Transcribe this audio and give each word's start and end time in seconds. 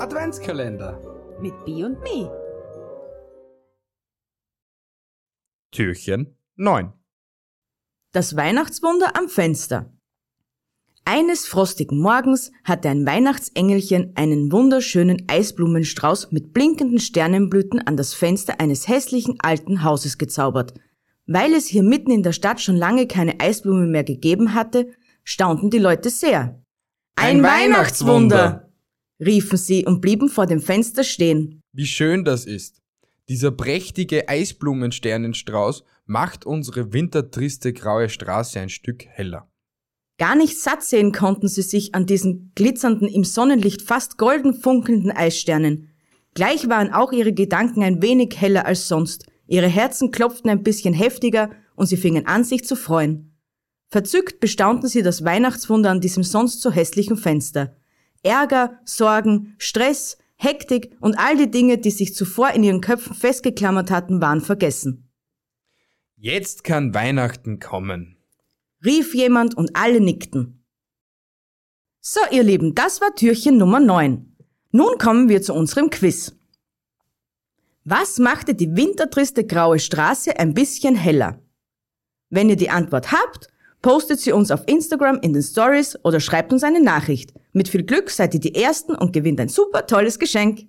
Adventskalender. 0.00 0.98
Mit 1.42 1.52
B 1.66 1.84
und 1.84 2.00
Me. 2.00 2.30
Türchen 5.72 6.38
9. 6.56 6.94
Das 8.10 8.34
Weihnachtswunder 8.34 9.14
am 9.18 9.28
Fenster. 9.28 9.92
Eines 11.04 11.46
frostigen 11.46 12.00
Morgens 12.00 12.50
hatte 12.64 12.88
ein 12.88 13.04
Weihnachtsengelchen 13.04 14.12
einen 14.14 14.50
wunderschönen 14.50 15.26
Eisblumenstrauß 15.28 16.32
mit 16.32 16.54
blinkenden 16.54 16.98
Sternenblüten 16.98 17.86
an 17.86 17.98
das 17.98 18.14
Fenster 18.14 18.58
eines 18.58 18.88
hässlichen 18.88 19.36
alten 19.42 19.84
Hauses 19.84 20.16
gezaubert. 20.16 20.72
Weil 21.26 21.52
es 21.52 21.66
hier 21.66 21.82
mitten 21.82 22.10
in 22.10 22.22
der 22.22 22.32
Stadt 22.32 22.62
schon 22.62 22.76
lange 22.76 23.06
keine 23.06 23.38
Eisblumen 23.38 23.90
mehr 23.90 24.04
gegeben 24.04 24.54
hatte, 24.54 24.94
staunten 25.24 25.68
die 25.68 25.78
Leute 25.78 26.08
sehr. 26.08 26.64
Ein 27.16 27.42
Weihnachtswunder! 27.42 28.69
Riefen 29.20 29.58
sie 29.58 29.84
und 29.84 30.00
blieben 30.00 30.28
vor 30.28 30.46
dem 30.46 30.60
Fenster 30.60 31.04
stehen. 31.04 31.62
Wie 31.72 31.86
schön 31.86 32.24
das 32.24 32.46
ist. 32.46 32.80
Dieser 33.28 33.52
prächtige 33.52 34.28
Eisblumensternenstrauß 34.28 35.84
macht 36.06 36.46
unsere 36.46 36.92
wintertriste 36.92 37.72
graue 37.72 38.08
Straße 38.08 38.58
ein 38.58 38.70
Stück 38.70 39.06
heller. 39.06 39.48
Gar 40.18 40.36
nicht 40.36 40.58
satt 40.58 40.82
sehen 40.82 41.12
konnten 41.12 41.48
sie 41.48 41.62
sich 41.62 41.94
an 41.94 42.06
diesen 42.06 42.52
glitzernden, 42.54 43.08
im 43.08 43.24
Sonnenlicht 43.24 43.82
fast 43.82 44.18
golden 44.18 44.52
funkelnden 44.52 45.10
Eissternen. 45.12 45.90
Gleich 46.34 46.68
waren 46.68 46.92
auch 46.92 47.12
ihre 47.12 47.32
Gedanken 47.32 47.82
ein 47.82 48.02
wenig 48.02 48.38
heller 48.40 48.66
als 48.66 48.88
sonst. 48.88 49.26
Ihre 49.46 49.68
Herzen 49.68 50.10
klopften 50.10 50.50
ein 50.50 50.62
bisschen 50.62 50.92
heftiger 50.92 51.50
und 51.74 51.86
sie 51.86 51.96
fingen 51.96 52.26
an, 52.26 52.44
sich 52.44 52.64
zu 52.64 52.76
freuen. 52.76 53.38
Verzückt 53.88 54.40
bestaunten 54.40 54.88
sie 54.88 55.02
das 55.02 55.24
Weihnachtswunder 55.24 55.90
an 55.90 56.00
diesem 56.00 56.22
sonst 56.22 56.60
so 56.60 56.70
hässlichen 56.70 57.16
Fenster. 57.16 57.76
Ärger, 58.22 58.78
Sorgen, 58.84 59.54
Stress, 59.58 60.18
Hektik 60.36 60.96
und 61.00 61.18
all 61.18 61.36
die 61.36 61.50
Dinge, 61.50 61.78
die 61.78 61.90
sich 61.90 62.14
zuvor 62.14 62.50
in 62.50 62.64
ihren 62.64 62.80
Köpfen 62.80 63.14
festgeklammert 63.14 63.90
hatten, 63.90 64.20
waren 64.20 64.40
vergessen. 64.40 65.10
Jetzt 66.16 66.64
kann 66.64 66.94
Weihnachten 66.94 67.60
kommen. 67.60 68.16
rief 68.84 69.14
jemand 69.14 69.56
und 69.56 69.76
alle 69.76 70.00
nickten. 70.00 70.64
So, 72.00 72.20
ihr 72.30 72.42
Lieben, 72.42 72.74
das 72.74 73.02
war 73.02 73.14
Türchen 73.14 73.58
Nummer 73.58 73.78
9. 73.80 74.36
Nun 74.72 74.98
kommen 74.98 75.28
wir 75.28 75.42
zu 75.42 75.52
unserem 75.52 75.90
Quiz. 75.90 76.34
Was 77.84 78.18
machte 78.18 78.54
die 78.54 78.74
wintertriste 78.76 79.44
graue 79.44 79.78
Straße 79.78 80.38
ein 80.38 80.54
bisschen 80.54 80.94
heller? 80.94 81.42
Wenn 82.30 82.48
ihr 82.48 82.56
die 82.56 82.70
Antwort 82.70 83.12
habt, 83.12 83.48
postet 83.82 84.20
sie 84.20 84.32
uns 84.32 84.50
auf 84.50 84.62
Instagram 84.66 85.18
in 85.20 85.32
den 85.32 85.42
Stories 85.42 85.98
oder 86.04 86.20
schreibt 86.20 86.52
uns 86.52 86.62
eine 86.62 86.82
Nachricht. 86.82 87.34
Mit 87.52 87.68
viel 87.68 87.82
Glück 87.82 88.10
seid 88.10 88.34
ihr 88.34 88.40
die 88.40 88.54
Ersten 88.54 88.94
und 88.94 89.12
gewinnt 89.12 89.40
ein 89.40 89.48
super 89.48 89.86
tolles 89.86 90.18
Geschenk. 90.18 90.68